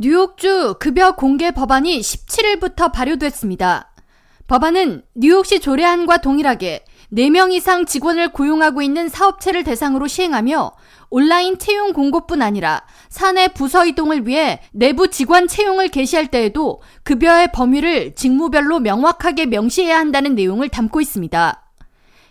뉴욕주 0.00 0.76
급여 0.78 1.16
공개 1.16 1.50
법안이 1.50 1.98
17일부터 1.98 2.92
발효됐습니다. 2.92 3.92
법안은 4.46 5.02
뉴욕시 5.16 5.58
조례안과 5.58 6.18
동일하게 6.18 6.84
4명 7.12 7.52
이상 7.52 7.84
직원을 7.84 8.32
고용하고 8.32 8.80
있는 8.80 9.08
사업체를 9.08 9.64
대상으로 9.64 10.06
시행하며 10.06 10.70
온라인 11.10 11.58
채용 11.58 11.92
공고뿐 11.92 12.42
아니라 12.42 12.84
사내 13.08 13.48
부서 13.48 13.86
이동을 13.86 14.28
위해 14.28 14.60
내부 14.70 15.08
직원 15.08 15.48
채용을 15.48 15.88
개시할 15.88 16.28
때에도 16.28 16.80
급여의 17.02 17.50
범위를 17.50 18.14
직무별로 18.14 18.78
명확하게 18.78 19.46
명시해야 19.46 19.98
한다는 19.98 20.36
내용을 20.36 20.68
담고 20.68 21.00
있습니다. 21.00 21.64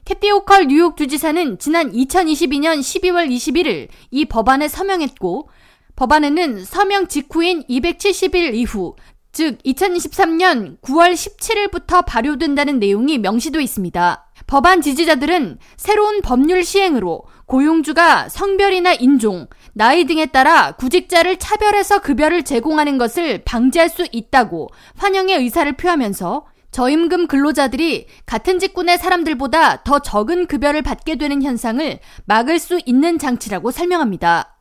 캐티 0.06 0.32
오컬 0.32 0.68
뉴욕 0.68 0.96
주지사는 0.96 1.60
지난 1.60 1.92
2022년 1.92 2.80
12월 2.80 3.30
21일 3.30 3.90
이 4.12 4.24
법안에 4.24 4.70
서명했고 4.70 5.50
법안에는 5.98 6.64
서명 6.64 7.08
직후인 7.08 7.64
270일 7.64 8.54
이후 8.54 8.96
즉 9.32 9.58
2023년 9.64 10.80
9월 10.82 11.14
17일부터 11.14 12.06
발효된다는 12.06 12.80
내용이 12.80 13.18
명시돼 13.18 13.62
있습니다. 13.62 14.26
법안 14.46 14.82
지지자들은 14.82 15.58
새로운 15.76 16.22
법률 16.22 16.64
시행으로 16.64 17.24
고용주가 17.48 18.30
성별이나 18.30 18.94
인종, 18.94 19.48
나이 19.74 20.06
등에 20.06 20.28
따라 20.28 20.74
구직자를 20.74 21.38
차별해서 21.38 22.00
급여를 22.00 22.44
제공하는 22.44 22.98
것을 22.98 23.42
방지할 23.44 23.90
수 23.90 24.08
있다고 24.12 24.70
환영의 24.98 25.38
의사를 25.38 25.72
표하면서 25.74 26.46
저임금 26.70 27.26
근로자들이 27.26 28.06
같은 28.28 28.60
직군의 28.60 29.00
사람들보다 29.00 29.84
더 29.84 30.00
적은 30.00 30.46
급여를 30.46 30.84
받게 30.84 31.16
되는 31.16 31.42
현상을 31.42 32.00
막을 32.26 32.60
수 32.60 32.80
있는 32.86 33.18
장치라고 33.18 33.72
설명합니다. 33.72 34.57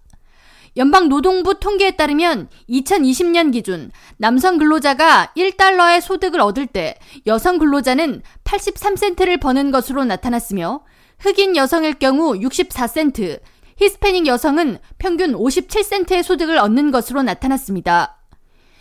연방 0.77 1.09
노동부 1.09 1.59
통계에 1.59 1.93
따르면 1.93 2.48
2020년 2.69 3.51
기준 3.51 3.91
남성 4.19 4.59
근로자가 4.59 5.33
1달러의 5.37 6.02
소득을 6.02 6.41
얻을 6.41 6.66
때 6.66 6.99
여성 7.27 7.59
근로자는 7.59 8.23
83센트를 8.45 9.41
버는 9.41 9.71
것으로 9.71 10.04
나타났으며 10.04 10.82
흑인 11.19 11.57
여성일 11.57 11.95
경우 11.95 12.35
64센트, 12.35 13.41
히스패닉 13.79 14.27
여성은 14.27 14.79
평균 14.99 15.32
57센트의 15.32 16.23
소득을 16.23 16.59
얻는 16.59 16.91
것으로 16.91 17.23
나타났습니다. 17.23 18.19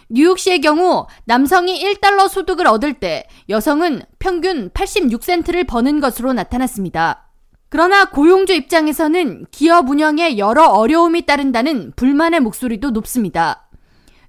뉴욕시의 0.09 0.61
경우 0.61 1.07
남성이 1.23 1.81
1달러 1.81 2.27
소득을 2.27 2.67
얻을 2.67 2.95
때 2.95 3.25
여성은 3.47 4.03
평균 4.19 4.69
86센트를 4.71 5.65
버는 5.65 6.01
것으로 6.01 6.33
나타났습니다. 6.33 7.29
그러나 7.69 8.05
고용주 8.05 8.53
입장에서는 8.53 9.45
기업 9.51 9.89
운영에 9.89 10.37
여러 10.37 10.65
어려움이 10.65 11.25
따른다는 11.25 11.91
불만의 11.95 12.39
목소리도 12.39 12.91
높습니다. 12.91 13.67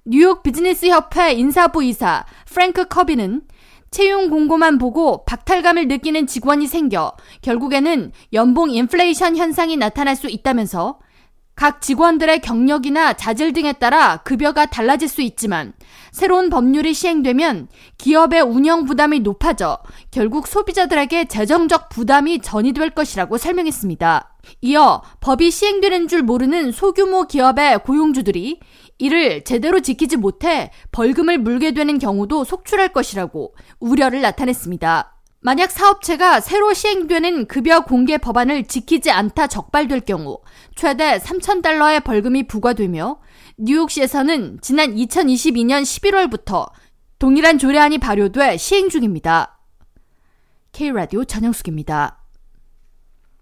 뉴욕 0.05 0.43
비즈니스 0.43 0.87
협회 0.87 1.33
인사부 1.33 1.83
이사 1.85 2.25
프랭크 2.47 2.87
커비는 2.87 3.43
채용 3.91 4.31
공고만 4.31 4.79
보고 4.79 5.25
박탈감을 5.25 5.89
느끼는 5.89 6.27
직원이 6.27 6.67
생겨 6.67 7.17
결국에는 7.43 8.13
연봉 8.33 8.71
인플레이션 8.71 9.37
현상이 9.37 9.77
나타날 9.77 10.17
수 10.17 10.29
있다면서 10.29 10.99
각 11.57 11.81
직원들의 11.81 12.43
경력이나 12.43 13.15
자질 13.15 13.55
등에 13.55 13.73
따라 13.73 14.19
급여가 14.19 14.67
달라질 14.67 15.09
수 15.09 15.23
있지만 15.23 15.73
새로운 16.13 16.51
법률이 16.51 16.93
시행되면 16.93 17.69
기업의 17.97 18.43
운영 18.43 18.85
부담이 18.85 19.21
높아져 19.21 19.79
결국 20.11 20.47
소비자들에게 20.47 21.25
재정적 21.25 21.89
부담이 21.89 22.41
전이될 22.41 22.91
것이라고 22.91 23.39
설명했습니다. 23.39 24.37
이어 24.61 25.03
법이 25.21 25.51
시행되는 25.51 26.09
줄 26.09 26.23
모르는 26.23 26.73
소규모 26.73 27.25
기업의 27.25 27.79
고용주들이 27.85 28.61
이를 28.99 29.43
제대로 29.45 29.81
지키지 29.81 30.19
못해 30.19 30.71
벌금을 30.93 31.39
물게 31.39 31.73
되는 31.73 31.99
경우도 31.99 32.45
속출할 32.45 32.91
것이라고 32.91 33.55
우려를 33.81 34.21
나타냈습니다. 34.21 35.16
만약 35.47 35.71
사업체가 35.71 36.41
새로 36.41 36.75
시행되는 36.75 37.47
급여 37.47 37.85
공개 37.85 38.19
법안을 38.19 38.65
지키지 38.65 39.13
않다 39.13 39.47
적발될 39.47 40.01
경우 40.01 40.41
최대 40.75 41.19
3,000달러의 41.19 42.03
벌금이 42.03 42.49
부과되며 42.49 43.21
뉴욕시에서는 43.57 44.59
지난 44.61 44.97
2022년 44.97 45.85
11월부터 45.85 46.73
동일한 47.21 47.61
조례안이 47.61 47.99
발효돼 47.99 48.57
시행 48.57 48.89
중입니다. 48.89 49.61
K라디오 50.73 51.25
전영숙입니다. 51.25 52.26